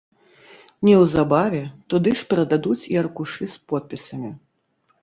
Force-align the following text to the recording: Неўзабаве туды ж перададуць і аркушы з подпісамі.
Неўзабаве 0.87 1.61
туды 1.95 2.09
ж 2.23 2.27
перададуць 2.33 2.81
і 2.95 3.01
аркушы 3.07 3.43
з 3.55 3.65
подпісамі. 3.75 4.35